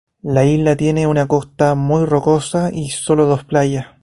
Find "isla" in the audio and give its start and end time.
0.45-0.75